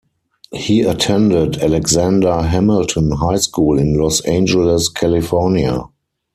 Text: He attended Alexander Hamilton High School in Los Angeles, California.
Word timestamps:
He 0.51 0.81
attended 0.81 1.59
Alexander 1.59 2.41
Hamilton 2.41 3.11
High 3.11 3.35
School 3.37 3.77
in 3.77 3.93
Los 3.99 4.19
Angeles, 4.21 4.89
California. 4.89 5.77